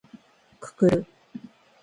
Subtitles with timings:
[0.59, 1.05] くくる